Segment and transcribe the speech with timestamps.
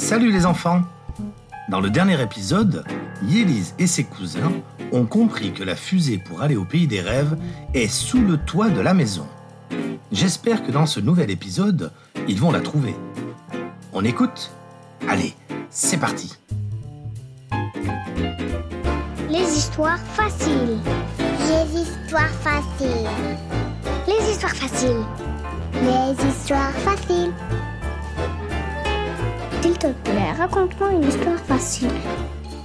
[0.00, 0.82] Salut les enfants
[1.68, 2.84] Dans le dernier épisode,
[3.22, 4.50] Yélise et ses cousins
[4.92, 7.36] ont compris que la fusée pour aller au pays des rêves
[7.74, 9.26] est sous le toit de la maison.
[10.10, 11.92] J'espère que dans ce nouvel épisode,
[12.26, 12.96] ils vont la trouver.
[13.92, 14.50] On écoute?
[15.06, 15.34] Allez,
[15.68, 16.34] c'est parti
[19.28, 20.78] Les histoires faciles.
[21.18, 23.08] Les histoires faciles.
[24.08, 25.04] Les histoires faciles.
[25.74, 27.32] Les histoires faciles.
[29.80, 31.88] S'il te plaît, raconte-moi une histoire facile.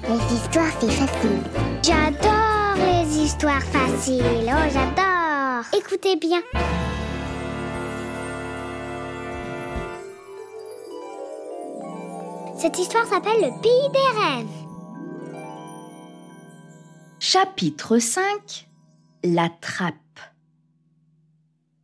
[0.10, 1.40] Les histoires, c'est facile.
[1.82, 4.24] J'adore les histoires faciles.
[4.48, 5.64] Oh, j'adore.
[5.78, 6.42] Écoutez bien.
[12.58, 14.48] Cette histoire s'appelle Le pays des rêves.
[17.20, 18.68] Chapitre 5
[19.24, 19.94] La trappe.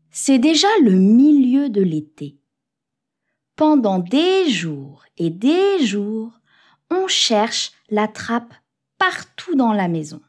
[0.09, 2.40] C'est déjà le milieu de l'été.
[3.61, 6.31] Pendant des jours et des jours,
[6.89, 8.55] on cherche la trappe
[8.97, 10.19] partout dans la maison.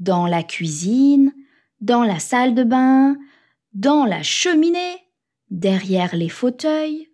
[0.00, 1.32] Dans la cuisine,
[1.80, 3.16] dans la salle de bain,
[3.72, 4.96] dans la cheminée,
[5.50, 7.08] derrière les fauteuils.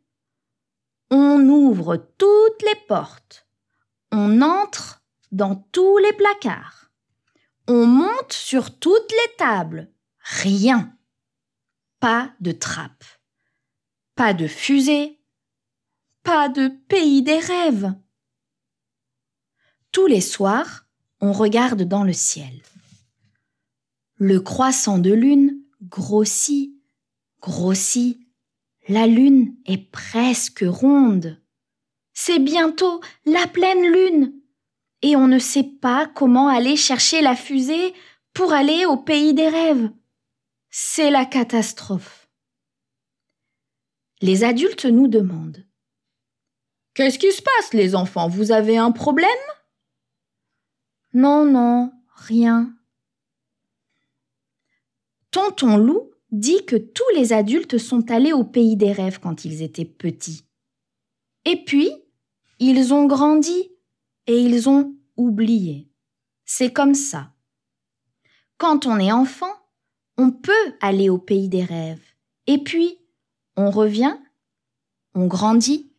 [1.11, 3.47] On ouvre toutes les portes.
[4.12, 6.91] On entre dans tous les placards.
[7.69, 9.92] On monte sur toutes les tables.
[10.19, 10.97] Rien.
[11.98, 13.05] Pas de trappe.
[14.16, 15.19] Pas de fusée.
[16.22, 17.94] Pas de pays des rêves.
[19.92, 20.86] Tous les soirs,
[21.20, 22.62] on regarde dans le ciel.
[24.16, 26.74] Le croissant de lune grossit,
[27.41, 28.18] grossit.
[28.88, 31.41] La lune est presque ronde.
[32.12, 34.34] C'est bientôt la pleine lune.
[35.02, 37.94] Et on ne sait pas comment aller chercher la fusée
[38.34, 39.91] pour aller au pays des rêves.
[40.68, 42.28] C'est la catastrophe.
[44.20, 45.66] Les adultes nous demandent
[47.01, 48.29] Qu'est-ce qui se passe, les enfants?
[48.29, 49.31] Vous avez un problème?
[51.15, 52.77] Non, non, rien.
[55.31, 59.62] Tonton Loup dit que tous les adultes sont allés au pays des rêves quand ils
[59.62, 60.44] étaient petits.
[61.47, 61.91] Et puis,
[62.59, 63.71] ils ont grandi
[64.27, 65.91] et ils ont oublié.
[66.44, 67.33] C'est comme ça.
[68.59, 69.55] Quand on est enfant,
[70.19, 72.05] on peut aller au pays des rêves.
[72.47, 72.99] Et puis,
[73.56, 74.19] on revient,
[75.15, 75.90] on grandit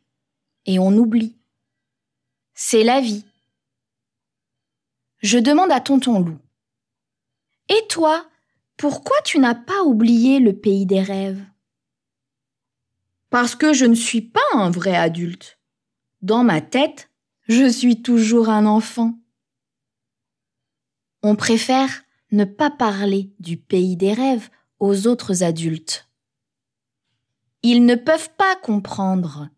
[0.65, 1.37] et on oublie.
[2.53, 3.25] C'est la vie.
[5.19, 6.39] Je demande à tonton loup.
[7.69, 8.27] Et toi,
[8.77, 11.43] pourquoi tu n'as pas oublié le pays des rêves?
[13.29, 15.59] Parce que je ne suis pas un vrai adulte.
[16.21, 17.09] Dans ma tête,
[17.47, 19.17] je suis toujours un enfant.
[21.23, 24.49] On préfère ne pas parler du pays des rêves
[24.79, 26.09] aux autres adultes.
[27.63, 29.49] Ils ne peuvent pas comprendre.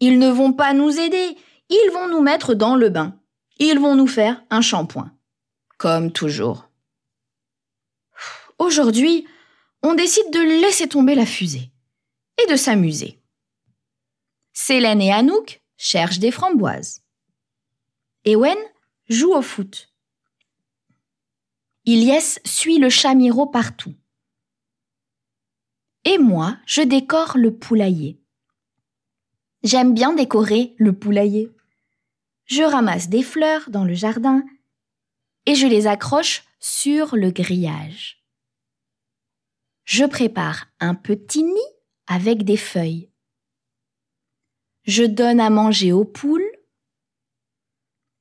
[0.00, 1.36] Ils ne vont pas nous aider,
[1.68, 3.18] ils vont nous mettre dans le bain.
[3.58, 5.10] Ils vont nous faire un shampoing.
[5.76, 6.68] Comme toujours.
[8.58, 9.26] Aujourd'hui,
[9.82, 11.70] on décide de laisser tomber la fusée
[12.42, 13.20] et de s'amuser.
[14.52, 17.02] Célène et Anouk cherchent des framboises.
[18.24, 18.58] Ewen
[19.08, 19.92] joue au foot.
[21.84, 23.94] Ilyes suit le chat Miro partout.
[26.04, 28.20] Et moi, je décore le poulailler.
[29.62, 31.50] J'aime bien décorer le poulailler.
[32.44, 34.44] Je ramasse des fleurs dans le jardin
[35.46, 38.22] et je les accroche sur le grillage.
[39.84, 41.72] Je prépare un petit nid
[42.06, 43.10] avec des feuilles.
[44.84, 46.50] Je donne à manger aux poules.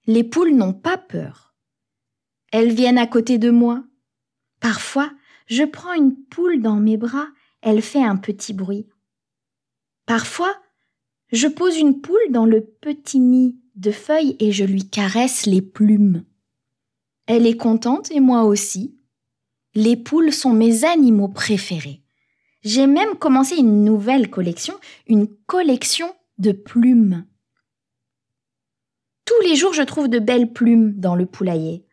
[0.06, 1.56] Les poules n'ont pas peur.
[2.52, 3.84] Elles viennent à côté de moi.
[4.60, 5.12] Parfois,
[5.48, 7.28] je prends une poule dans mes bras,
[7.62, 8.88] elle fait un petit bruit.
[10.06, 10.56] Parfois,
[11.32, 15.62] je pose une poule dans le petit nid de feuilles et je lui caresse les
[15.62, 16.24] plumes.
[17.26, 18.98] Elle est contente et moi aussi.
[19.76, 22.02] Les poules sont mes animaux préférés.
[22.64, 24.74] J'ai même commencé une nouvelle collection,
[25.06, 27.26] une collection de plumes.
[29.26, 31.86] Tous les jours, je trouve de belles plumes dans le poulailler.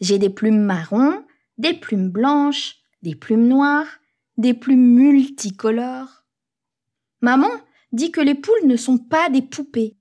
[0.00, 1.22] J'ai des plumes marron,
[1.58, 4.00] des plumes blanches, des plumes noires,
[4.38, 6.24] des plumes multicolores.
[7.20, 7.50] Maman
[7.92, 9.96] dit que les poules ne sont pas des poupées.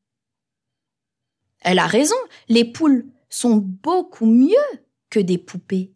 [1.61, 2.15] Elle a raison,
[2.49, 4.55] les poules sont beaucoup mieux
[5.09, 5.93] que des poupées.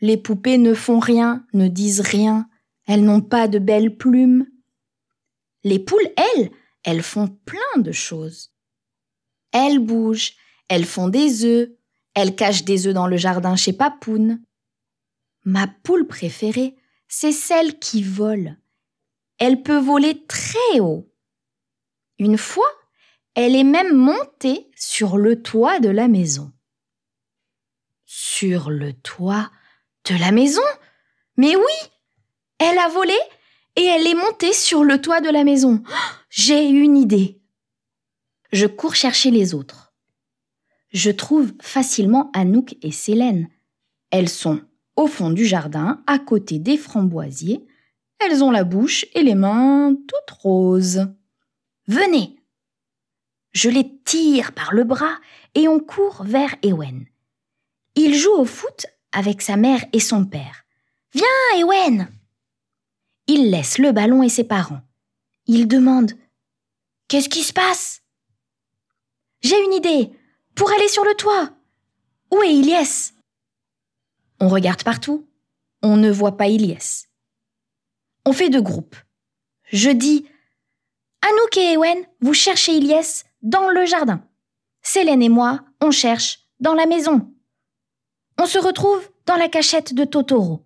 [0.00, 2.48] Les poupées ne font rien, ne disent rien,
[2.86, 4.46] elles n'ont pas de belles plumes.
[5.64, 6.50] Les poules, elles,
[6.84, 8.52] elles font plein de choses.
[9.52, 10.34] Elles bougent,
[10.68, 11.70] elles font des œufs,
[12.14, 14.42] elles cachent des œufs dans le jardin chez Papoune.
[15.44, 16.76] Ma poule préférée,
[17.08, 18.56] c'est celle qui vole.
[19.38, 21.10] Elle peut voler très haut.
[22.18, 22.68] Une fois,
[23.34, 26.52] elle est même montée sur le toit de la maison.
[28.04, 29.50] Sur le toit
[30.04, 30.62] de la maison?
[31.36, 31.88] Mais oui
[32.58, 33.16] Elle a volé
[33.76, 35.82] et elle est montée sur le toit de la maison.
[36.30, 37.40] J'ai une idée.
[38.50, 39.94] Je cours chercher les autres.
[40.90, 43.48] Je trouve facilement Anouk et Célène.
[44.10, 44.62] Elles sont
[44.96, 47.67] au fond du jardin, à côté des framboisiers.
[48.20, 51.06] Elles ont la bouche et les mains toutes roses.
[51.86, 52.36] Venez
[53.52, 55.18] Je les tire par le bras
[55.54, 57.06] et on court vers Ewen.
[57.94, 60.64] Il joue au foot avec sa mère et son père.
[61.14, 61.24] Viens,
[61.56, 62.08] Ewen
[63.26, 64.82] Il laisse le ballon et ses parents.
[65.46, 66.12] Il demande
[67.08, 68.02] Qu'est-ce qui se passe?
[69.40, 70.10] J'ai une idée
[70.54, 71.50] pour aller sur le toit.
[72.30, 73.14] Où est Ilyes
[74.40, 75.26] On regarde partout.
[75.82, 77.07] On ne voit pas Ilyes.
[78.28, 78.94] On fait deux groupes.
[79.72, 80.26] Je dis
[81.22, 84.22] Anouk et Ewen, vous cherchez Ilyes dans le jardin.
[84.82, 87.32] Célène et moi, on cherche dans la maison.
[88.38, 90.62] On se retrouve dans la cachette de Totoro.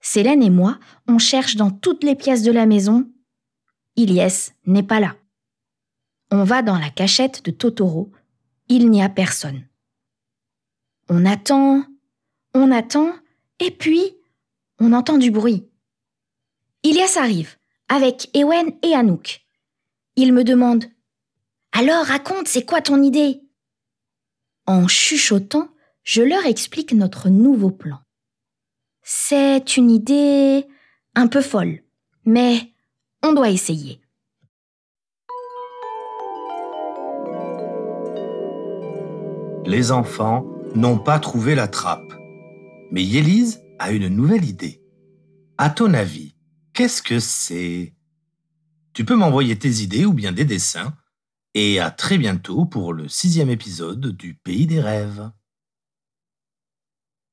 [0.00, 3.08] Célène et moi, on cherche dans toutes les pièces de la maison.
[3.94, 5.14] Ilyes n'est pas là.
[6.32, 8.10] On va dans la cachette de Totoro.
[8.66, 9.68] Il n'y a personne.
[11.08, 11.84] On attend,
[12.54, 13.12] on attend,
[13.60, 14.16] et puis
[14.80, 15.68] on entend du bruit.
[16.84, 17.56] Ilias arrive,
[17.88, 19.42] avec Ewen et Anouk.
[20.16, 20.84] Il me demande
[21.70, 23.40] Alors raconte, c'est quoi ton idée?
[24.66, 25.68] En chuchotant,
[26.02, 27.98] je leur explique notre nouveau plan.
[29.02, 30.66] C'est une idée
[31.14, 31.82] un peu folle,
[32.24, 32.72] mais
[33.22, 34.00] on doit essayer.
[39.64, 40.44] Les enfants
[40.74, 42.12] n'ont pas trouvé la trappe.
[42.90, 44.82] Mais Yélise a une nouvelle idée.
[45.56, 46.34] À ton avis,
[46.72, 47.94] qu'est-ce que c'est?
[48.92, 50.94] Tu peux m'envoyer tes idées ou bien des dessins.
[51.54, 55.30] Et à très bientôt pour le sixième épisode du Pays des rêves.